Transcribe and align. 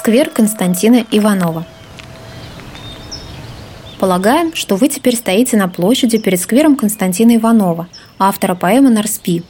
Сквер 0.00 0.30
Константина 0.30 1.04
Иванова. 1.10 1.66
Полагаем, 3.98 4.54
что 4.54 4.76
вы 4.76 4.88
теперь 4.88 5.14
стоите 5.14 5.58
на 5.58 5.68
площади 5.68 6.16
перед 6.16 6.40
сквером 6.40 6.74
Константина 6.74 7.36
Иванова, 7.36 7.86
автора 8.18 8.54
поэмы 8.54 8.88
«Нарспи». 8.88 9.42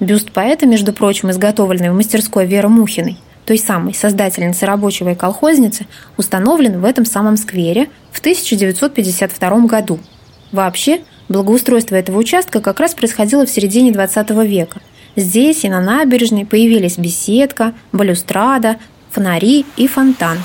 Бюст 0.00 0.32
поэта, 0.32 0.64
между 0.64 0.94
прочим, 0.94 1.30
изготовленный 1.30 1.90
в 1.90 1.94
мастерской 1.94 2.46
Веры 2.46 2.70
Мухиной, 2.70 3.18
той 3.44 3.58
самой 3.58 3.92
создательницы 3.92 4.64
рабочего 4.64 5.10
и 5.10 5.14
колхозницы, 5.14 5.86
установлен 6.16 6.80
в 6.80 6.86
этом 6.86 7.04
самом 7.04 7.36
сквере 7.36 7.90
в 8.10 8.20
1952 8.20 9.66
году. 9.66 9.98
Вообще, 10.52 11.02
благоустройство 11.28 11.96
этого 11.96 12.16
участка 12.16 12.62
как 12.62 12.80
раз 12.80 12.94
происходило 12.94 13.44
в 13.44 13.50
середине 13.50 13.92
20 13.92 14.30
века. 14.46 14.80
Здесь 15.16 15.64
и 15.64 15.68
на 15.68 15.82
набережной 15.82 16.46
появились 16.46 16.96
беседка, 16.96 17.74
балюстрада, 17.92 18.78
фонари 19.10 19.64
и 19.76 19.86
фонтан. 19.86 20.38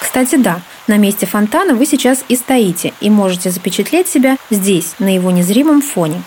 Кстати, 0.00 0.36
да, 0.36 0.60
на 0.86 0.96
месте 0.96 1.26
фонтана 1.26 1.74
вы 1.74 1.84
сейчас 1.84 2.24
и 2.28 2.36
стоите 2.36 2.92
и 3.00 3.10
можете 3.10 3.50
запечатлеть 3.50 4.08
себя 4.08 4.36
здесь, 4.50 4.94
на 4.98 5.14
его 5.14 5.30
незримом 5.30 5.82
фоне. 5.82 6.22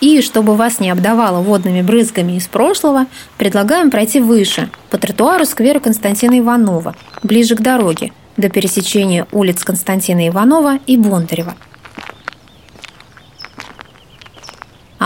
И 0.00 0.20
чтобы 0.20 0.56
вас 0.56 0.78
не 0.78 0.90
обдавало 0.90 1.40
водными 1.40 1.80
брызгами 1.80 2.36
из 2.36 2.46
прошлого, 2.48 3.06
предлагаем 3.38 3.90
пройти 3.90 4.20
выше, 4.20 4.68
по 4.90 4.98
тротуару 4.98 5.46
сквера 5.46 5.80
Константина 5.80 6.38
Иванова, 6.38 6.94
ближе 7.22 7.56
к 7.56 7.62
дороге, 7.62 8.12
до 8.36 8.50
пересечения 8.50 9.26
улиц 9.32 9.64
Константина 9.64 10.28
Иванова 10.28 10.78
и 10.86 10.98
Бондарева– 10.98 11.54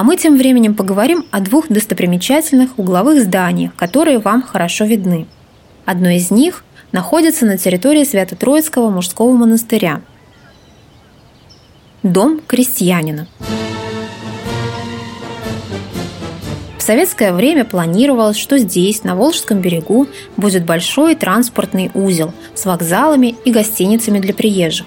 А 0.01 0.03
мы 0.03 0.17
тем 0.17 0.39
временем 0.39 0.75
поговорим 0.75 1.27
о 1.31 1.41
двух 1.41 1.69
достопримечательных 1.69 2.79
угловых 2.79 3.23
зданиях, 3.23 3.75
которые 3.77 4.19
вам 4.19 4.43
хорошо 4.43 4.87
видны. 4.87 5.27
Одно 5.85 6.09
из 6.09 6.31
них 6.31 6.65
находится 6.91 7.45
на 7.45 7.59
территории 7.59 8.05
Свято-Троицкого 8.05 8.89
мужского 8.89 9.37
монастыря. 9.37 10.01
Дом 12.03 12.41
крестьянина. 12.47 13.29
В 16.79 16.83
советское 16.83 17.35
время 17.35 17.67
планировалось, 17.67 18.39
что 18.39 18.57
здесь, 18.57 19.05
на 19.05 19.15
Волжском 19.15 19.61
берегу, 19.61 20.07
будет 20.39 20.65
большой 20.65 21.15
транспортный 21.15 21.91
узел 21.93 22.33
с 22.55 22.65
вокзалами 22.65 23.37
и 23.45 23.53
гостиницами 23.53 24.19
для 24.19 24.33
приезжих. 24.33 24.87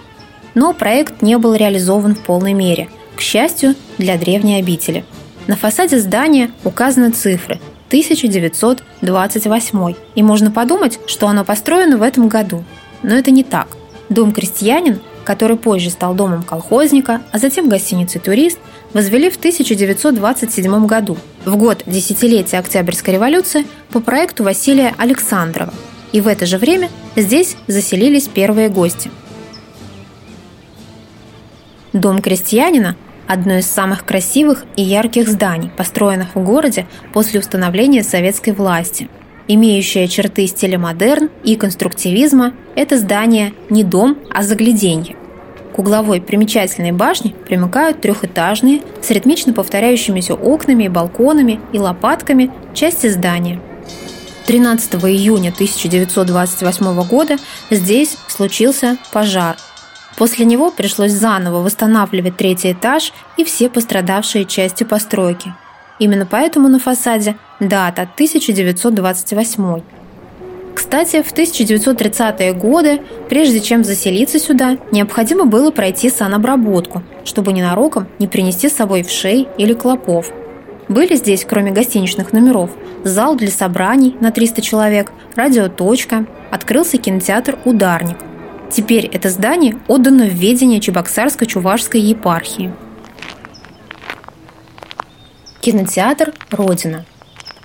Но 0.56 0.74
проект 0.74 1.22
не 1.22 1.38
был 1.38 1.54
реализован 1.54 2.16
в 2.16 2.22
полной 2.22 2.54
мере– 2.54 2.90
к 3.16 3.22
счастью, 3.22 3.76
для 3.98 4.18
древней 4.18 4.60
обители. 4.60 5.06
На 5.48 5.56
фасаде 5.56 5.98
здания 6.00 6.52
указаны 6.64 7.12
цифры 7.12 7.60
1928, 7.88 9.96
и 10.16 10.24
можно 10.24 10.52
подумать, 10.52 11.00
что 11.06 11.28
оно 11.28 11.44
построено 11.44 11.98
в 11.98 12.02
этом 12.02 12.30
году. 12.30 12.64
Но 13.04 13.16
это 13.16 13.32
не 13.32 13.44
так. 13.44 13.68
Дом 14.10 14.32
крестьянин, 14.32 15.00
который 15.26 15.58
позже 15.58 15.90
стал 15.90 16.16
домом 16.16 16.44
колхозника, 16.44 17.22
а 17.32 17.40
затем 17.40 17.68
гостиницей 17.70 18.22
«Турист», 18.22 18.60
возвели 18.94 19.30
в 19.30 19.36
1927 19.38 20.86
году, 20.86 21.18
в 21.46 21.56
год 21.58 21.84
десятилетия 21.86 22.60
Октябрьской 22.60 23.16
революции, 23.16 23.66
по 23.92 24.00
проекту 24.00 24.44
Василия 24.44 24.94
Александрова. 24.98 25.74
И 26.12 26.22
в 26.22 26.28
это 26.28 26.46
же 26.46 26.58
время 26.58 26.90
здесь 27.16 27.58
заселились 27.68 28.28
первые 28.28 28.70
гости– 28.70 29.12
Дом 31.94 32.24
крестьянина– 32.24 32.98
одно 33.28 33.58
из 33.58 33.68
самых 33.68 34.06
красивых 34.06 34.66
и 34.76 34.84
ярких 34.84 35.28
зданий, 35.28 35.70
построенных 35.76 36.36
в 36.36 36.44
городе 36.44 36.86
после 37.14 37.40
установления 37.40 38.04
советской 38.04 38.52
власти. 38.52 39.10
Имеющее 39.48 40.08
черты 40.08 40.48
стиля 40.48 40.80
модерн 40.80 41.30
и 41.44 41.56
конструктивизма, 41.56 42.54
это 42.76 42.98
здание 42.98 43.54
не 43.70 43.84
дом, 43.84 44.18
а 44.34 44.44
загляденье. 44.44 45.16
К 45.76 45.80
угловой 45.80 46.22
примечательной 46.22 46.92
башне 46.92 47.34
примыкают 47.48 48.00
трехэтажные 48.00 48.82
с 49.02 49.10
ритмично 49.10 49.54
повторяющимися 49.54 50.36
окнами 50.36 50.88
балконами 50.88 51.60
и 51.74 51.80
лопатками 51.80 52.52
части 52.74 53.08
здания. 53.08 53.60
13 54.46 54.96
июня 54.96 55.50
1928 55.50 57.08
года 57.08 57.38
здесь 57.70 58.18
случился 58.28 58.98
пожар– 59.12 59.58
После 60.18 60.46
него 60.46 60.72
пришлось 60.72 61.12
заново 61.12 61.62
восстанавливать 61.62 62.38
третий 62.38 62.72
этаж 62.72 63.14
и 63.38 63.44
все 63.44 63.70
пострадавшие 63.70 64.46
части 64.46 64.84
постройки. 64.84 65.54
Именно 66.00 66.26
поэтому 66.26 66.68
на 66.68 66.80
фасаде 66.80 67.36
дата 67.60 68.04
1928. 68.04 69.82
Кстати, 70.76 71.22
в 71.22 71.32
1930-е 71.32 72.54
годы, 72.54 73.02
прежде 73.30 73.62
чем 73.62 73.84
заселиться 73.84 74.40
сюда, 74.40 74.78
необходимо 74.92 75.46
было 75.46 75.72
пройти 75.72 76.10
санобработку, 76.10 77.04
чтобы 77.26 77.54
ненароком 77.54 78.08
не 78.20 78.28
принести 78.28 78.70
с 78.70 78.76
собой 78.76 79.04
вшей 79.04 79.48
или 79.58 79.74
клопов. 79.74 80.32
Были 80.90 81.16
здесь, 81.16 81.46
кроме 81.48 81.72
гостиничных 81.72 82.34
номеров, 82.34 82.72
зал 83.04 83.36
для 83.36 83.50
собраний 83.50 84.16
на 84.20 84.32
300 84.32 84.62
человек, 84.62 85.12
радиоточка, 85.36 86.26
открылся 86.52 86.98
кинотеатр 86.98 87.58
«Ударник», 87.66 88.18
Теперь 88.74 89.06
это 89.06 89.30
здание 89.30 89.78
отдано 89.88 90.26
в 90.26 90.34
ведение 90.34 90.80
Чебоксарско-Чувашской 90.80 92.00
епархии. 92.00 92.74
Кинотеатр 95.62 96.34
«Родина». 96.50 97.06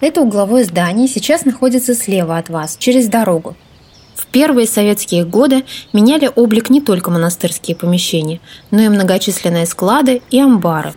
Это 0.03 0.21
угловое 0.21 0.65
здание 0.65 1.09
сейчас 1.09 1.47
находится 1.47 1.95
слева 1.95 2.37
от 2.37 2.51
вас, 2.51 2.77
через 2.79 3.09
дорогу. 3.09 3.57
В 4.17 4.27
первые 4.27 4.67
советские 4.67 5.25
годы 5.25 5.65
меняли 5.95 6.31
облик 6.37 6.69
не 6.69 6.83
только 6.83 7.11
монастырские 7.11 7.75
помещения, 7.75 8.41
но 8.71 8.83
и 8.83 8.89
многочисленные 8.89 9.65
склады 9.65 10.21
и 10.31 10.39
амбары. 10.39 10.93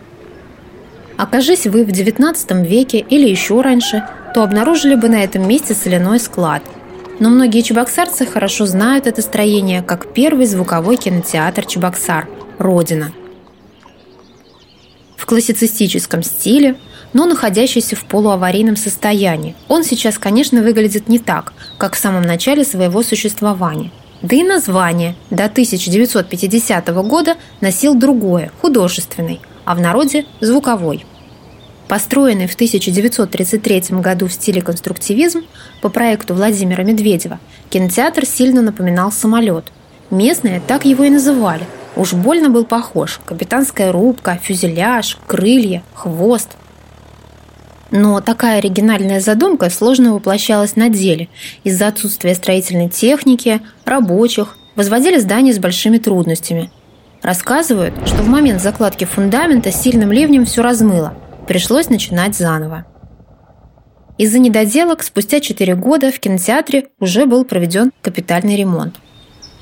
Окажись 1.16 1.66
вы 1.66 1.86
в 1.86 1.88
XIX 1.88 2.66
веке 2.66 2.98
или 2.98 3.26
еще 3.30 3.62
раньше, 3.62 4.06
то 4.34 4.42
обнаружили 4.42 4.94
бы 4.94 5.08
на 5.08 5.24
этом 5.24 5.48
месте 5.48 5.72
соляной 5.72 6.20
склад– 6.20 6.62
но 7.22 7.30
многие 7.30 7.60
чебоксарцы 7.60 8.26
хорошо 8.26 8.66
знают 8.66 9.06
это 9.06 9.22
строение 9.22 9.80
как 9.80 10.12
первый 10.12 10.44
звуковой 10.44 10.96
кинотеатр 10.96 11.64
Чебоксар 11.64 12.28
«Родина». 12.58 13.12
В 15.16 15.24
классицистическом 15.24 16.24
стиле, 16.24 16.74
но 17.12 17.26
находящийся 17.26 17.94
в 17.94 18.06
полуаварийном 18.06 18.74
состоянии. 18.74 19.54
Он 19.68 19.84
сейчас, 19.84 20.18
конечно, 20.18 20.62
выглядит 20.62 21.08
не 21.08 21.20
так, 21.20 21.52
как 21.78 21.94
в 21.94 21.98
самом 22.00 22.22
начале 22.22 22.64
своего 22.64 23.04
существования. 23.04 23.92
Да 24.22 24.34
и 24.34 24.42
название 24.42 25.14
до 25.30 25.44
1950 25.44 26.88
года 27.06 27.36
носил 27.60 27.94
другое, 27.94 28.50
художественный, 28.60 29.40
а 29.64 29.76
в 29.76 29.80
народе– 29.80 30.26
звуковой– 30.40 31.06
Построенный 31.92 32.46
в 32.46 32.54
1933 32.54 33.98
году 34.00 34.26
в 34.26 34.32
стиле 34.32 34.62
конструктивизм 34.62 35.42
по 35.82 35.90
проекту 35.90 36.32
Владимира 36.32 36.82
Медведева, 36.84 37.38
кинотеатр 37.68 38.24
сильно 38.24 38.62
напоминал 38.62 39.12
самолет. 39.12 39.66
Местные 40.10 40.62
так 40.66 40.86
его 40.86 41.04
и 41.04 41.10
называли. 41.10 41.66
Уж 41.94 42.14
больно 42.14 42.48
был 42.48 42.64
похож. 42.64 43.20
Капитанская 43.26 43.92
рубка, 43.92 44.40
фюзеляж, 44.42 45.18
крылья, 45.26 45.82
хвост. 45.92 46.56
Но 47.90 48.22
такая 48.22 48.56
оригинальная 48.56 49.20
задумка 49.20 49.68
сложно 49.68 50.14
воплощалась 50.14 50.76
на 50.76 50.88
деле 50.88 51.28
из-за 51.62 51.88
отсутствия 51.88 52.34
строительной 52.34 52.88
техники, 52.88 53.60
рабочих, 53.84 54.56
возводили 54.76 55.18
здание 55.18 55.52
с 55.52 55.58
большими 55.58 55.98
трудностями. 55.98 56.70
Рассказывают, 57.20 57.94
что 58.06 58.22
в 58.22 58.28
момент 58.28 58.62
закладки 58.62 59.04
фундамента 59.04 59.70
сильным 59.70 60.10
ливнем 60.10 60.46
все 60.46 60.62
размыло, 60.62 61.14
пришлось 61.46 61.88
начинать 61.88 62.36
заново. 62.36 62.86
Из-за 64.18 64.38
недоделок 64.38 65.02
спустя 65.02 65.40
4 65.40 65.74
года 65.74 66.12
в 66.12 66.20
кинотеатре 66.20 66.88
уже 67.00 67.26
был 67.26 67.44
проведен 67.44 67.92
капитальный 68.02 68.56
ремонт. 68.56 68.96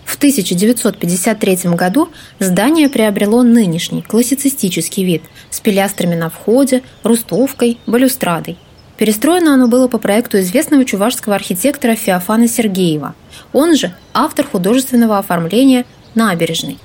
В 0.05 0.17
1953 0.17 1.71
году 1.77 2.11
здание 2.41 2.89
приобрело 2.89 3.43
нынешний 3.43 4.03
классицистический 4.03 5.05
вид 5.05 5.23
с 5.51 5.61
пилястрами 5.61 6.17
на 6.17 6.29
входе, 6.29 6.83
рустовкой, 7.05 7.79
балюстрадой. 7.87 8.59
Перестроено 8.99 9.55
оно 9.55 9.67
было 9.67 9.89
по 9.89 9.99
проекту 9.99 10.41
известного 10.41 10.85
чувашского 10.85 11.37
архитектора 11.37 11.95
Феофана 11.95 12.49
Сергеева, 12.49 13.15
он 13.53 13.75
же 13.77 13.95
автор 14.13 14.47
художественного 14.47 15.17
оформления 15.19 15.87
«Набережной», 16.15 16.79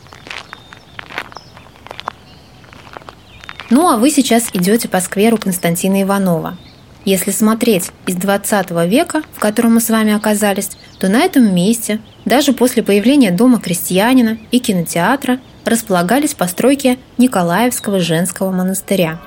Ну 3.70 3.90
а 3.90 3.98
вы 3.98 4.12
сейчас 4.12 4.50
идете 4.54 4.88
по 4.88 5.00
скверу 5.00 5.38
Константина 5.38 6.04
Иванова. 6.04 6.58
Если 7.04 7.32
смотреть 7.32 7.92
из 8.08 8.16
20 8.16 8.72
века, 8.88 9.22
в 9.34 9.40
котором 9.40 9.76
мы 9.76 9.82
с 9.82 9.90
вами 9.90 10.14
оказались, 10.14 10.72
то 11.00 11.08
на 11.08 11.20
этом 11.22 11.54
месте, 11.54 12.00
даже 12.26 12.54
после 12.54 12.84
появления 12.84 13.32
Дома 13.32 13.60
крестьянина 13.60 14.38
и 14.52 14.60
кинотеатра, 14.60 15.40
располагались 15.66 16.34
постройки 16.34 17.00
Николаевского 17.18 18.00
женского 18.00 18.52
монастыря. 18.52 19.20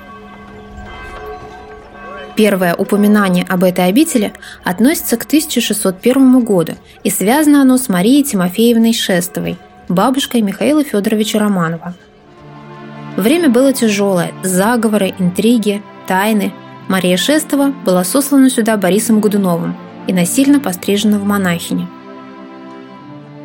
Первое 2.35 2.75
упоминание 2.75 3.45
об 3.49 3.65
этой 3.65 3.87
обители 3.87 4.31
относится 4.63 5.17
к 5.17 5.25
1601 5.25 6.39
году, 6.45 6.73
и 7.03 7.09
связано 7.09 7.61
оно 7.61 7.77
с 7.77 7.89
Марией 7.89 8.23
Тимофеевной 8.23 8.93
Шестовой, 8.93 9.57
бабушкой 9.89 10.41
Михаила 10.41 10.83
Федоровича 10.85 11.39
Романова. 11.39 11.95
Время 13.17 13.49
было 13.49 13.73
тяжелое, 13.73 14.33
заговоры, 14.43 15.13
интриги, 15.17 15.81
тайны. 16.07 16.53
Мария 16.87 17.17
Шестова 17.17 17.73
была 17.85 18.03
сослана 18.03 18.49
сюда 18.49 18.77
Борисом 18.77 19.19
Годуновым 19.19 19.75
и 20.07 20.13
насильно 20.13 20.59
пострижена 20.59 21.19
в 21.19 21.23
монахини. 21.23 21.87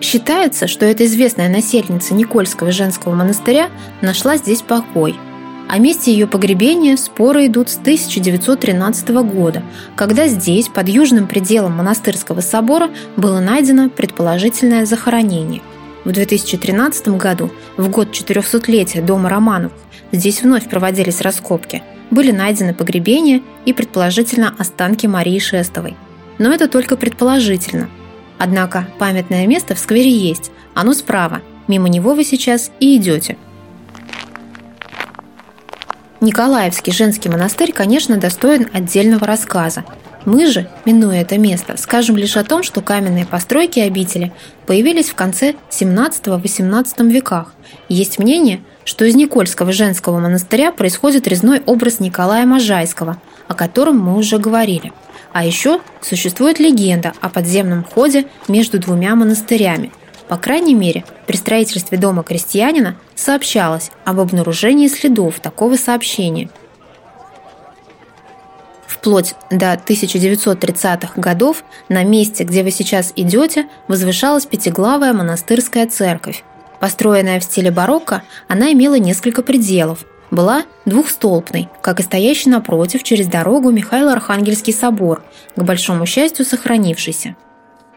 Считается, 0.01 0.67
что 0.67 0.87
эта 0.87 1.05
известная 1.07 1.49
насельница 1.49 2.15
Никольского 2.15 2.73
женского 2.73 3.15
монастыря 3.15 3.69
нашла 4.01 4.37
здесь 4.37 4.63
покой– 4.63 5.17
о 5.69 5.79
месте 5.79 6.13
ее 6.13 6.27
погребения 6.27 6.97
споры 6.97 7.47
идут 7.47 7.71
с 7.71 7.79
1913 7.79 9.09
года, 9.25 9.63
когда 9.97 10.29
здесь, 10.29 10.69
под 10.69 10.89
южным 10.89 11.27
пределом 11.27 11.73
монастырского 11.73 12.41
собора, 12.43 12.91
было 13.17 13.41
найдено 13.41 13.89
предположительное 13.89 14.85
захоронение. 14.85 15.63
В 16.05 16.13
2013 16.13 17.09
году, 17.09 17.51
в 17.77 17.89
год 17.89 18.11
400-летия 18.11 19.03
дома 19.03 19.29
Романовых, 19.29 19.73
здесь 20.13 20.43
вновь 20.43 20.69
проводились 20.69 21.21
раскопки. 21.21 21.83
Были 22.11 22.31
найдены 22.31 22.75
погребения 22.75 23.41
и, 23.65 23.73
предположительно, 23.73 24.55
останки 24.59 25.07
Марии 25.07 25.39
Шестовой. 25.39 25.97
Но 26.39 26.53
это 26.53 26.69
только 26.69 26.97
предположительно. 26.97 27.89
Однако 28.39 28.89
памятное 28.99 29.47
место 29.47 29.75
в 29.75 29.79
сквере 29.79 30.11
есть, 30.11 30.51
оно 30.75 30.93
справа, 30.93 31.41
мимо 31.69 31.89
него 31.89 32.15
вы 32.15 32.25
сейчас 32.25 32.71
и 32.81 32.97
идете– 32.97 33.37
Николаевский 36.25 36.91
женский 36.91 37.29
монастырь, 37.29 37.71
конечно, 37.71 38.17
достоин 38.17 38.69
отдельного 38.73 39.27
рассказа. 39.27 39.85
Мы 40.25 40.47
же, 40.47 40.69
минуя 40.85 41.21
это 41.21 41.39
место, 41.39 41.77
скажем 41.77 42.17
лишь 42.17 42.37
о 42.37 42.45
том, 42.45 42.63
что 42.63 42.81
каменные 42.81 43.27
постройки 43.27 43.81
обители 43.81 44.33
появились 44.67 45.11
в 45.11 45.15
конце 45.15 45.55
17-18 45.71 47.11
веках. 47.11 47.53
Есть 47.89 48.19
мнение, 48.19 48.61
что 48.85 49.05
из 49.05 49.15
Никольского 49.15 49.73
женского 49.73 50.19
монастыря 50.19 50.73
происходит 50.73 51.27
резной 51.27 51.63
образ 51.67 52.01
Николая 52.01 52.47
Можайского, 52.47 53.21
о 53.49 53.55
котором 53.55 53.99
мы 53.99 54.17
уже 54.17 54.39
говорили. 54.39 54.93
А 55.33 55.45
еще 55.45 55.81
существует 56.01 56.59
легенда 56.59 57.13
о 57.21 57.29
подземном 57.29 57.85
ходе 57.85 58.27
между 58.49 58.79
двумя 58.79 59.15
монастырями– 59.15 59.93
по 60.29 60.39
крайней 60.39 60.75
мере, 60.75 61.05
при 61.27 61.37
строительстве 61.37 61.99
дома 61.99 62.23
крестьянина 62.23 62.97
сообщалось 63.15 63.91
об 64.05 64.21
обнаружении 64.21 64.89
следов 64.89 65.41
такого 65.41 65.77
сообщения. 65.77 66.49
Вплоть 69.05 69.35
до 69.51 69.75
1930-х 69.75 71.21
годов 71.21 71.63
на 71.91 72.05
месте, 72.05 72.43
где 72.43 72.63
вы 72.63 72.71
сейчас 72.71 73.13
идете, 73.17 73.67
возвышалась 73.87 74.47
пятиглавая 74.47 75.13
монастырская 75.13 75.87
церковь. 75.87 76.43
Построенная 76.81 77.39
в 77.39 77.45
стиле 77.45 77.71
барокко, 77.71 78.23
она 78.49 78.73
имела 78.73 78.95
несколько 78.95 79.43
пределов. 79.43 80.07
Была 80.31 80.63
двухстолбной, 80.87 81.69
как 81.83 82.01
и 82.01 82.03
стоящий 82.03 82.49
напротив 82.49 83.03
через 83.03 83.27
дорогу 83.27 83.71
Михайло-Архангельский 83.71 84.73
собор, 84.73 85.23
к 85.55 85.63
большому 85.63 86.07
счастью 86.07 86.47
сохранившийся. 86.47 87.37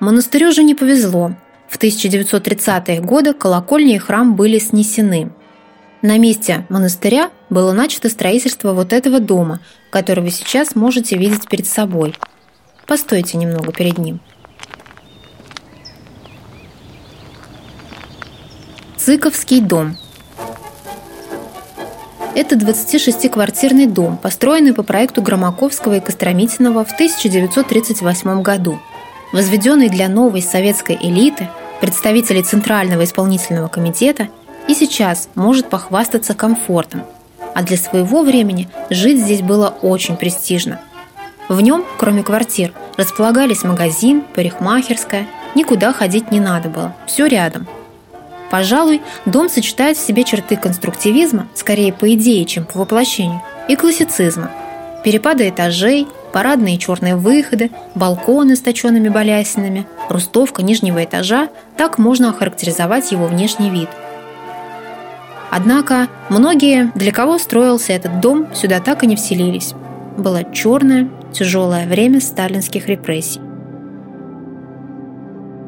Монастырю 0.02 0.52
же 0.52 0.62
не 0.62 0.76
повезло, 0.76 1.32
в 1.70 1.80
1930-е 1.80 3.00
годы 3.00 3.34
колокольня 3.34 3.96
и 3.96 3.98
храм 3.98 4.36
были 4.36 4.60
снесены. 4.60 5.32
На 6.02 6.18
месте 6.18 6.66
монастыря 6.70 7.32
было 7.50 7.74
начато 7.74 8.10
строительство 8.10 8.74
вот 8.74 8.94
этого 8.94 9.20
дома, 9.20 9.60
который 9.90 10.24
вы 10.24 10.30
сейчас 10.30 10.76
можете 10.76 11.18
видеть 11.18 11.48
перед 11.48 11.66
собой. 11.66 12.16
Постойте 12.86 13.38
немного 13.38 13.72
перед 13.72 13.98
ним. 13.98 14.20
Цыковский 18.98 19.62
дом. 19.62 19.98
Это 22.36 22.56
26-квартирный 22.56 23.88
дом, 23.88 24.18
построенный 24.18 24.74
по 24.74 24.84
проекту 24.84 25.22
Громаковского 25.22 25.98
и 25.98 26.00
Костромитинова 26.00 26.86
в 26.86 26.94
1938 26.94 28.42
году– 28.42 28.80
возведенный 29.32 29.90
для 29.90 30.08
новой 30.08 30.42
советской 30.42 30.98
элиты, 31.00 31.50
представителей 31.82 32.44
Центрального 32.44 33.04
исполнительного 33.04 33.68
комитета, 33.68 34.30
и 34.68 34.74
сейчас 34.74 35.30
может 35.36 35.70
похвастаться 35.70 36.34
комфортом. 36.34 37.04
А 37.56 37.64
для 37.64 37.78
своего 37.78 38.22
времени 38.22 38.68
жить 38.90 39.20
здесь 39.20 39.42
было 39.42 39.74
очень 39.82 40.16
престижно. 40.16 40.80
В 41.50 41.62
нем, 41.62 41.86
кроме 41.98 42.24
квартир, 42.24 42.74
располагались 42.98 43.64
магазин, 43.64 44.24
парикмахерская, 44.36 45.28
никуда 45.56 45.94
ходить 45.94 46.32
не 46.32 46.40
надо 46.40 46.70
было, 46.70 46.94
все 47.08 47.26
рядом. 47.26 47.68
Пожалуй, 48.50 49.02
дом 49.26 49.50
сочетает 49.50 49.98
в 49.98 50.06
себе 50.06 50.24
черты 50.24 50.56
конструктивизма, 50.56 51.48
скорее 51.54 51.92
по 51.94 52.14
идее, 52.14 52.46
чем 52.46 52.66
по 52.66 52.80
воплощению, 52.80 53.42
и 53.68 53.76
классицизма. 53.76 54.52
Перепады 55.04 55.50
этажей, 55.50 56.08
парадные 56.34 56.78
черные 56.78 57.16
выходы, 57.16 57.72
балконы 57.96 58.56
с 58.56 58.62
точенными 58.62 59.10
балясинами, 59.10 59.86
рустовка 60.10 60.64
нижнего 60.64 61.04
этажа– 61.04 61.50
так 61.78 61.98
можно 61.98 62.30
охарактеризовать 62.30 63.12
его 63.12 63.28
внешний 63.28 63.70
вид. 63.70 63.88
Однако 65.50 66.08
многие, 66.30 66.92
для 66.96 67.12
кого 67.12 67.38
строился 67.38 67.94
этот 67.94 68.20
дом, 68.20 68.48
сюда 68.54 68.80
так 68.80 69.04
и 69.04 69.08
не 69.08 69.16
вселились. 69.16 69.74
Было 70.18 70.44
черное, 70.54 71.10
тяжелое 71.32 71.88
время 71.88 72.20
сталинских 72.20 72.88
репрессий. 72.88 73.42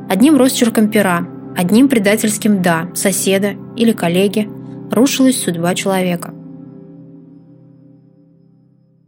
Одним 0.09 0.37
росчерком 0.37 0.89
пера, 0.89 1.27
одним 1.55 1.87
предательским 1.87 2.61
«да» 2.61 2.89
соседа 2.95 3.53
или 3.75 3.91
коллеги 3.91 4.49
рушилась 4.91 5.41
судьба 5.41 5.75
человека. 5.75 6.33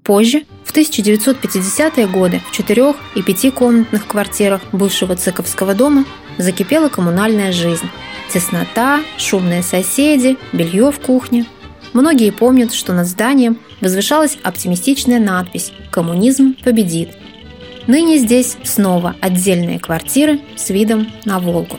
Позже, 0.04 0.44
в 0.64 0.74
1950-е 0.74 2.08
годы, 2.08 2.40
в 2.48 2.52
четырех- 2.52 2.98
и 3.16 3.22
пятикомнатных 3.22 4.08
квартирах 4.08 4.62
бывшего 4.72 5.16
Цыковского 5.16 5.74
дома 5.74 6.06
закипела 6.38 6.90
коммунальная 6.90 7.52
жизнь. 7.52 7.88
Теснота, 8.32 9.02
шумные 9.18 9.62
соседи, 9.62 10.38
белье 10.54 10.92
в 10.92 11.00
кухне. 11.00 11.46
Многие 11.92 12.32
помнят, 12.32 12.74
что 12.74 12.94
над 12.94 13.06
зданием 13.06 13.60
возвышалась 13.82 14.38
оптимистичная 14.42 15.20
надпись 15.20 15.74
«Коммунизм 15.92 16.56
победит». 16.64 17.18
Ныне 17.88 18.18
здесь 18.18 18.56
снова 18.64 19.16
отдельные 19.20 19.80
квартиры 19.80 20.40
с 20.56 20.70
видом 20.70 21.12
на 21.26 21.40
Волгу. 21.40 21.78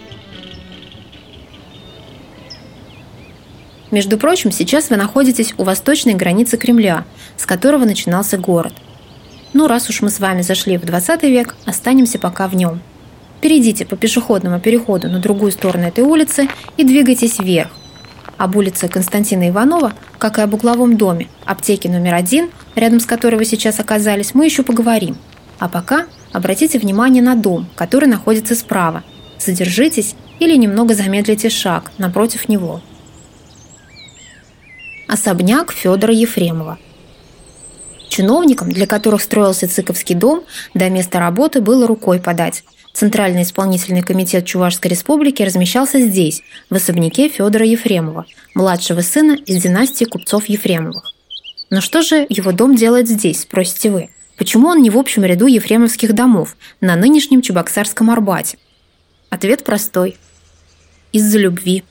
Между 3.91 4.19
прочим, 4.19 4.51
сейчас 4.53 4.91
вы 4.91 4.97
находитесь 4.97 5.55
у 5.57 5.65
восточной 5.65 6.15
границы 6.15 6.59
Кремля, 6.59 7.07
с 7.39 7.47
которого 7.47 7.87
начинался 7.87 8.37
город. 8.37 8.75
Ну, 9.55 9.69
раз 9.69 9.89
уж 9.89 10.03
мы 10.03 10.11
с 10.11 10.21
вами 10.21 10.43
зашли 10.43 10.77
в 10.77 10.85
20 10.85 11.23
век, 11.23 11.57
останемся 11.65 12.19
пока 12.19 12.47
в 12.47 12.57
нем. 12.57 12.83
Перейдите 13.43 13.85
по 13.85 13.97
пешеходному 13.97 14.61
переходу 14.61 15.09
на 15.11 15.19
другую 15.19 15.53
сторону 15.53 15.85
этой 15.85 16.05
улицы 16.05 16.49
и 16.79 16.85
двигайтесь 16.85 17.39
вверх. 17.39 17.71
Об 18.39 18.57
улице 18.57 18.89
Константина 18.89 19.51
Иванова, 19.51 19.93
как 20.19 20.39
и 20.39 20.41
об 20.41 20.55
угловом 20.55 20.97
доме, 20.97 21.29
аптеке 21.45 21.91
номер 21.91 22.15
один, 22.15 22.51
рядом 22.75 23.01
с 23.01 23.05
которой 23.05 23.37
вы 23.37 23.45
сейчас 23.45 23.79
оказались, 23.79 24.35
мы 24.35 24.47
еще 24.47 24.63
поговорим. 24.63 25.17
А 25.59 25.69
пока 25.69 26.07
обратите 26.33 26.79
внимание 26.79 27.23
на 27.23 27.35
дом, 27.35 27.69
который 27.75 28.09
находится 28.09 28.55
справа. 28.55 29.05
Задержитесь 29.39 30.15
или 30.39 30.57
немного 30.57 30.95
замедлите 30.95 31.51
шаг 31.51 31.93
напротив 31.99 32.49
него– 32.49 32.81
особняк 35.13 35.73
Федора 35.73 36.15
Ефремова. 36.15 36.79
Чиновникам, 38.13 38.71
для 38.71 38.87
которых 38.87 39.23
строился 39.23 39.67
Цыковский 39.67 40.15
дом, 40.15 40.45
до 40.75 40.91
места 40.91 41.19
работы 41.19 41.63
было 41.63 41.87
рукой 41.87 42.21
подать. 42.21 42.63
Центральный 42.93 43.41
исполнительный 43.41 44.03
комитет 44.03 44.45
Чувашской 44.45 44.91
республики 44.91 45.43
размещался 45.43 45.99
здесь, 45.99 46.43
в 46.69 46.75
особняке 46.75 47.31
Федора 47.31 47.65
Ефремова, 47.65 48.27
младшего 48.55 49.01
сына 49.01 49.39
из 49.47 49.63
династии 49.63 50.05
купцов 50.05 50.51
Ефремовых. 50.51 51.15
Но 51.71 51.81
что 51.81 52.03
же 52.03 52.27
его 52.29 52.53
дом 52.53 52.77
делает 52.77 53.09
здесь, 53.09 53.41
спросите 53.41 53.91
вы? 53.91 54.11
Почему 54.37 54.69
он 54.69 54.83
не 54.83 54.91
в 54.91 54.99
общем 54.99 55.25
ряду 55.25 55.47
ефремовских 55.47 56.13
домов 56.15 56.59
на 56.83 56.97
нынешнем 56.97 57.41
Чебоксарском 57.41 58.11
Арбате? 58.11 58.59
Ответ 59.31 59.65
простой. 59.65 60.19
Из-за 61.13 61.39
любви. 61.39 61.83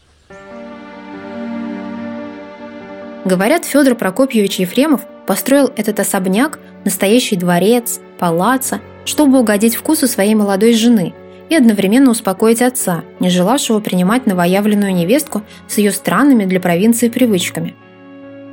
Говорят, 3.26 3.66
Федор 3.66 3.96
Прокопьевич 3.96 4.60
Ефремов 4.60 5.02
построил 5.28 5.72
этот 5.76 6.00
особняк, 6.00 6.60
настоящий 6.86 7.36
дворец, 7.36 8.00
палаца, 8.20 8.82
чтобы 9.06 9.40
угодить 9.40 9.76
вкусу 9.76 10.08
своей 10.08 10.36
молодой 10.36 10.74
жены 10.74 11.14
и 11.50 11.56
одновременно 11.56 12.12
успокоить 12.12 12.62
отца, 12.62 13.04
не 13.20 13.30
желавшего 13.30 13.80
принимать 13.80 14.26
новоявленную 14.26 14.94
невестку 14.94 15.44
с 15.68 15.78
ее 15.78 15.92
странными 15.92 16.46
для 16.46 16.60
провинции 16.60 17.10
привычками. 17.10 17.76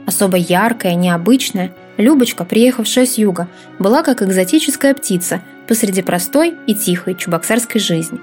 Особо 0.06 0.36
яркая, 0.36 0.94
необычная, 0.94 1.72
Любочка, 1.98 2.44
приехавшая 2.44 3.06
с 3.06 3.18
юга, 3.18 3.48
была 3.80 4.04
как 4.04 4.22
экзотическая 4.22 4.94
птица 4.94 5.42
посреди 5.66 6.00
простой 6.00 6.54
и 6.68 6.74
тихой 6.74 7.16
чебоксарской 7.16 7.80
жизни. 7.80 8.20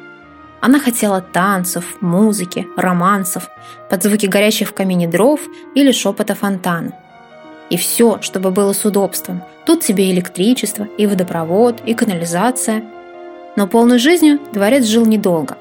Она 0.62 0.80
хотела 0.80 1.20
танцев, 1.20 1.84
музыки, 2.00 2.66
романсов, 2.78 3.50
под 3.90 4.02
звуки 4.02 4.28
горящих 4.28 4.70
в 4.70 4.74
камине 4.74 5.10
дров 5.10 5.42
или 5.75 5.92
шепота 5.92 6.36
фонтана. 6.36 6.94
И 7.70 7.78
все, 7.78 8.20
чтобы 8.22 8.52
было 8.52 8.74
с 8.74 8.86
удобством. 8.86 9.42
Тут 9.66 9.82
тебе 9.82 10.12
электричество, 10.12 10.88
и 10.98 11.08
водопровод, 11.08 11.82
и 11.86 11.94
канализация. 11.94 12.84
Но 13.56 13.68
полной 13.68 14.00
жизнью 14.00 14.40
дворец 14.54 14.86
жил 14.86 15.06
недолго. 15.06 15.58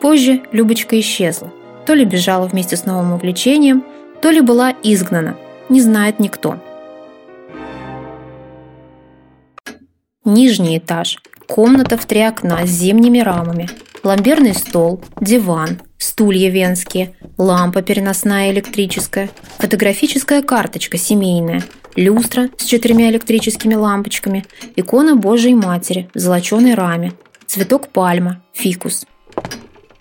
Позже 0.00 0.42
Любочка 0.52 0.98
исчезла. 1.00 1.50
То 1.86 1.94
ли 1.94 2.04
бежала 2.04 2.46
вместе 2.46 2.76
с 2.76 2.84
новым 2.84 3.12
увлечением, 3.12 3.84
то 4.20 4.30
ли 4.30 4.40
была 4.40 4.74
изгнана, 4.82 5.36
не 5.68 5.80
знает 5.80 6.20
никто. 6.20 6.58
Нижний 10.24 10.78
этаж. 10.78 11.18
Комната 11.48 11.96
в 11.96 12.04
три 12.04 12.20
окна 12.20 12.66
с 12.66 12.68
зимними 12.68 13.20
рамами. 13.20 13.68
Ламберный 14.04 14.54
стол, 14.54 15.00
диван, 15.20 15.80
стулья 15.98 16.50
венские, 16.50 17.14
лампа 17.36 17.82
переносная 17.82 18.50
электрическая, 18.50 19.30
фотографическая 19.58 20.42
карточка 20.42 20.96
семейная, 20.96 21.62
люстра 21.96 22.48
с 22.56 22.64
четырьмя 22.64 23.10
электрическими 23.10 23.74
лампочками, 23.74 24.44
икона 24.76 25.16
Божией 25.16 25.54
Матери 25.54 26.08
в 26.14 26.18
золоченой 26.18 26.74
раме, 26.74 27.12
цветок 27.46 27.88
пальма, 27.88 28.42
фикус. 28.52 29.04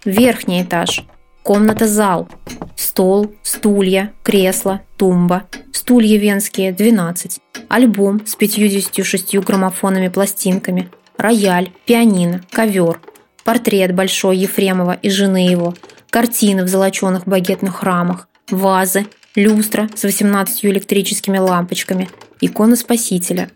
Верхний 0.05 0.63
этаж. 0.63 1.03
Комната-зал. 1.43 2.27
Стол, 2.75 3.33
стулья, 3.41 4.13
кресло, 4.23 4.81
тумба. 4.97 5.43
Стулья 5.71 6.17
венские– 6.17 6.71
12. 6.73 7.39
Альбом 7.69 8.25
с 8.25 8.35
56 8.35 9.35
граммофонами-пластинками. 9.35 10.89
Рояль, 11.17 11.71
пианино, 11.85 12.41
ковер. 12.51 13.01
Портрет 13.43 13.95
большой 13.95 14.37
Ефремова 14.37 14.91
и 14.93 15.09
жены 15.09 15.47
его. 15.49 15.73
Картины 16.17 16.63
в 16.63 16.67
золоченых 16.67 17.27
багетных 17.27 17.83
рамах. 17.83 18.27
Вазы, 18.49 19.05
люстра 19.35 19.87
с 19.95 20.01
18 20.01 20.65
электрическими 20.65 21.37
лампочками. 21.37 22.09
Икона 22.41 22.75
Спасителя 22.75 23.51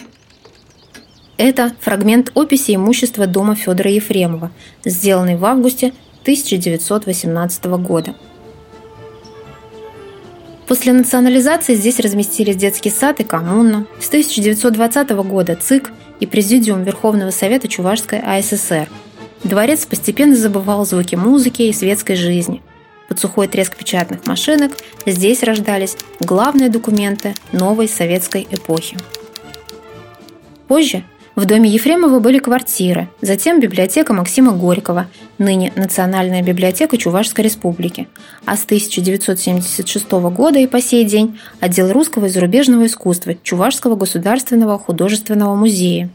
–это 1.36 1.72
фрагмент 1.80 2.32
описи 2.34 2.74
имущества 2.74 3.28
дома 3.28 3.54
Федора 3.54 3.88
Ефремова, 3.88 4.50
сделанный 4.84 5.36
в 5.36 5.44
августе 5.44 5.92
1918 6.22 7.64
года. 7.66 8.16
После 10.66 10.92
национализации 10.92 11.76
здесь 11.76 12.00
разместились 12.00 12.56
детский 12.56 12.90
сад 12.90 13.20
и 13.20 13.22
коммуна. 13.22 13.86
С 14.00 14.08
1920 14.08 15.10
года 15.10 15.54
ЦИК 15.54 15.92
и 16.18 16.26
Президиум 16.26 16.82
Верховного 16.82 17.30
Совета 17.30 17.68
Чувашской 17.68 18.18
АССР. 18.18 18.88
Дворец 19.44 19.86
постепенно 19.86 20.36
забывал 20.36 20.84
звуки 20.84 21.14
музыки 21.16 21.62
и 21.62 21.72
светской 21.72 22.14
жизни. 22.14 22.62
Под 23.08 23.18
сухой 23.18 23.48
треск 23.48 23.76
печатных 23.76 24.26
машинок 24.26 24.72
здесь 25.06 25.42
рождались 25.42 25.96
главные 26.20 26.68
документы 26.68 27.34
новой 27.52 27.88
советской 27.88 28.46
эпохи. 28.50 28.96
Позже 30.68 31.02
в 31.36 31.46
доме 31.46 31.70
Ефремова 31.70 32.20
были 32.20 32.38
квартиры, 32.38 33.08
затем 33.22 33.60
библиотека 33.60 34.12
Максима 34.12 34.52
Горького, 34.52 35.06
ныне 35.38 35.72
Национальная 35.74 36.42
библиотека 36.42 36.98
Чувашской 36.98 37.44
республики, 37.44 38.08
а 38.44 38.56
с 38.56 38.64
1976 38.64 40.10
года 40.10 40.58
и 40.58 40.66
по 40.66 40.82
сей 40.82 41.04
день 41.04 41.40
отдел 41.58 41.92
русского 41.92 42.26
и 42.26 42.28
зарубежного 42.28 42.86
искусства 42.86 43.34
Чувашского 43.42 43.96
государственного 43.96 44.78
художественного 44.78 45.54
музея. 45.54 46.10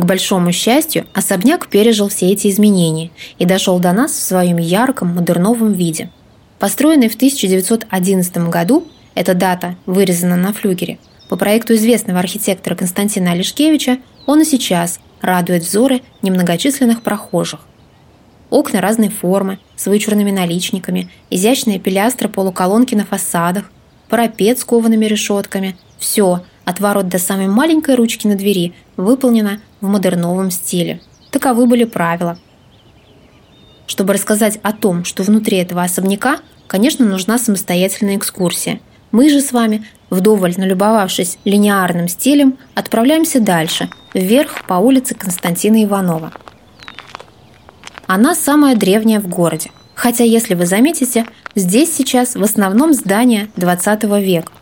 К 0.00 0.04
большому 0.06 0.50
счастью, 0.50 1.06
особняк 1.12 1.68
пережил 1.68 2.08
все 2.08 2.32
эти 2.32 2.48
изменения 2.48 3.10
и 3.38 3.44
дошел 3.44 3.78
до 3.78 3.92
нас 3.92 4.12
в 4.12 4.22
своем 4.22 4.56
ярком 4.56 5.14
модерновом 5.14 5.74
виде. 5.74 6.08
Построенный 6.58 7.10
в 7.10 7.16
1911 7.16 8.48
году, 8.48 8.86
эта 9.14 9.34
дата 9.34 9.76
вырезана 9.84 10.36
на 10.36 10.54
флюгере– 10.54 10.98
по 11.28 11.36
проекту 11.36 11.74
известного 11.74 12.18
архитектора 12.18 12.74
Константина 12.74 13.32
Олешкевича 13.32 13.98
он 14.26 14.40
и 14.40 14.44
сейчас 14.44 14.98
радует 15.20 15.62
взоры 15.62 16.00
немногочисленных 16.22 17.02
прохожих. 17.02 17.60
Окна 18.48 18.80
разной 18.80 19.10
формы, 19.10 19.60
с 19.76 19.86
вычурными 19.86 20.32
наличниками, 20.32 21.08
изящные 21.28 21.78
пилястры 21.78 22.28
полуколонки 22.28 22.94
на 22.94 23.04
фасадах, 23.04 23.70
парапет 24.08 24.58
с 24.58 24.64
коваными 24.64 25.04
решетками– 25.04 25.76
все, 26.00 26.42
от 26.64 26.80
ворот 26.80 27.08
до 27.08 27.18
самой 27.18 27.46
маленькой 27.46 27.94
ручки 27.94 28.26
на 28.26 28.34
двери, 28.34 28.72
выполнено 28.96 29.60
в 29.80 29.86
модерновом 29.88 30.50
стиле. 30.50 31.00
Таковы 31.30 31.66
были 31.66 31.84
правила. 31.84 32.38
Чтобы 33.86 34.12
рассказать 34.12 34.58
о 34.62 34.72
том, 34.72 35.04
что 35.04 35.22
внутри 35.22 35.58
этого 35.58 35.82
особняка, 35.82 36.38
конечно, 36.66 37.04
нужна 37.04 37.38
самостоятельная 37.38 38.16
экскурсия. 38.16 38.80
Мы 39.10 39.28
же 39.28 39.40
с 39.40 39.52
вами 39.52 39.84
Вдоволь 40.10 40.54
налюбовавшись 40.56 41.38
линеарным 41.44 42.08
стилем, 42.08 42.58
отправляемся 42.74 43.40
дальше, 43.40 43.88
вверх 44.12 44.66
по 44.66 44.74
улице 44.74 45.14
Константина 45.14 45.84
Иванова. 45.84 46.32
Она 48.06 48.34
самая 48.34 48.74
древняя 48.74 49.20
в 49.20 49.28
городе. 49.28 49.70
Хотя, 49.94 50.24
если 50.24 50.54
вы 50.54 50.66
заметите, 50.66 51.26
здесь 51.54 51.94
сейчас 51.94 52.34
в 52.34 52.42
основном 52.42 52.92
здания 52.92 53.50
20 53.56 54.02
века. 54.20 54.52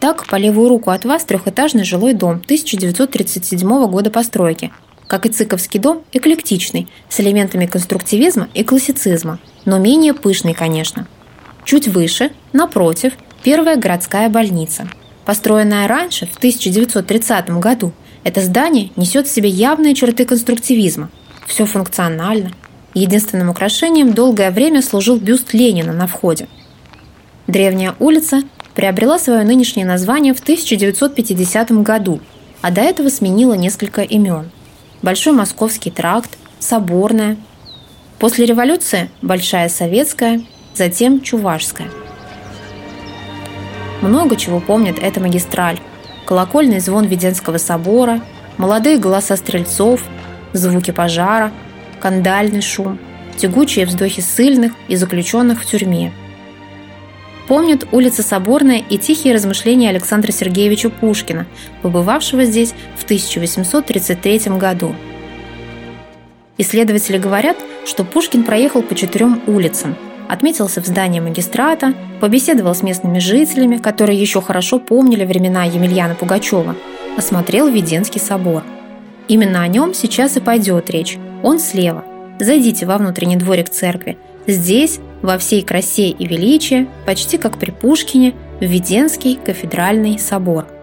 Так, 0.00 0.26
по 0.26 0.36
левую 0.36 0.68
руку 0.68 0.90
от 0.90 1.04
вас 1.04 1.24
трехэтажный 1.24 1.84
жилой 1.84 2.14
дом 2.14 2.40
1937 2.44 3.86
года 3.88 4.10
постройки, 4.10 4.70
как 5.08 5.26
и 5.26 5.28
Цыковский 5.28 5.80
дом, 5.80 6.04
эклектичный, 6.12 6.86
с 7.08 7.18
элементами 7.18 7.66
конструктивизма 7.66 8.48
и 8.54 8.62
классицизма, 8.62 9.40
но 9.64 9.78
менее 9.78 10.14
пышный, 10.14 10.54
конечно. 10.54 11.08
Чуть 11.64 11.88
выше, 11.88 12.30
напротив, 12.52 13.14
первая 13.42 13.76
городская 13.76 14.28
больница. 14.28 14.88
Построенная 15.24 15.88
раньше, 15.88 16.26
в 16.26 16.36
1930 16.36 17.50
году, 17.58 17.92
это 18.22 18.40
здание 18.40 18.90
несет 18.96 19.26
в 19.26 19.30
себе 19.32 19.48
явные 19.48 19.94
черты 19.94 20.24
конструктивизма. 20.24 21.10
Все 21.46 21.66
функционально. 21.66 22.52
Единственным 22.94 23.48
украшением 23.50 24.12
долгое 24.12 24.50
время 24.50 24.80
служил 24.80 25.18
бюст 25.18 25.52
Ленина 25.52 25.92
на 25.92 26.06
входе. 26.06 26.48
Древняя 27.46 27.94
улица 27.98 28.42
приобрела 28.78 29.18
свое 29.18 29.42
нынешнее 29.42 29.84
название 29.84 30.32
в 30.32 30.38
1950 30.38 31.82
году, 31.82 32.20
а 32.62 32.70
до 32.70 32.80
этого 32.80 33.08
сменила 33.08 33.54
несколько 33.54 34.02
имен. 34.02 34.52
Большой 35.02 35.32
Московский 35.32 35.90
тракт, 35.90 36.38
Соборная. 36.60 37.36
После 38.20 38.46
революции– 38.46 39.10
Большая 39.20 39.68
Советская, 39.68 40.42
затем 40.74 41.22
Чувашская– 41.22 41.88
много 44.00 44.36
чего 44.36 44.60
помнит 44.60 45.00
эта 45.00 45.18
магистраль. 45.18 45.80
Колокольный 46.24 46.78
звон 46.78 47.06
Веденского 47.06 47.58
собора, 47.58 48.20
молодые 48.58 48.98
голоса 48.98 49.34
стрельцов, 49.34 50.02
звуки 50.52 50.92
пожара, 50.92 51.50
кандальный 51.98 52.62
шум, 52.62 53.00
тягучие 53.36 53.86
вздохи 53.86 54.20
сыльных 54.20 54.72
и 54.86 54.94
заключенных 54.94 55.62
в 55.62 55.66
тюрьме. 55.66 56.12
Помнит 57.48 57.88
улица 57.90 58.22
Соборная 58.22 58.78
и 58.78 58.98
тихие 58.98 59.34
размышления 59.34 59.88
Александра 59.88 60.30
Сергеевича 60.30 60.90
Пушкина, 60.90 61.46
побывавшего 61.82 62.44
здесь 62.44 62.74
в 62.96 63.04
1833 63.04 64.58
году. 64.58 64.94
Исследователи 66.58 67.18
говорят, 67.18 67.56
что 67.86 68.04
Пушкин 68.04 68.44
проехал 68.44 68.82
по 68.82 68.94
четырем 68.94 69.40
улицам– 69.46 69.96
отметился 70.28 70.80
в 70.80 70.86
здании 70.86 71.20
магистрата, 71.20 71.94
побеседовал 72.20 72.74
с 72.74 72.82
местными 72.82 73.18
жителями, 73.18 73.78
которые 73.78 74.20
еще 74.20 74.40
хорошо 74.40 74.78
помнили 74.78 75.24
времена 75.24 75.64
Емельяна 75.64 76.14
Пугачева, 76.14 76.76
осмотрел 77.16 77.68
Веденский 77.68 78.20
собор. 78.20 78.62
Именно 79.26 79.62
о 79.62 79.68
нем 79.68 79.94
сейчас 79.94 80.36
и 80.36 80.40
пойдет 80.40 80.90
речь. 80.90 81.18
Он 81.42 81.58
слева. 81.58 82.04
Зайдите 82.38 82.86
во 82.86 82.98
внутренний 82.98 83.36
дворик 83.36 83.68
церкви. 83.68 84.16
Здесь, 84.46 85.00
во 85.22 85.38
всей 85.38 85.62
красе 85.62 86.08
и 86.08 86.26
величии, 86.26 86.88
почти 87.06 87.38
как 87.38 87.58
при 87.58 87.70
Пушкине, 87.70 88.34
Введенский 88.60 89.38
кафедральный 89.44 90.18
собор– 90.18 90.66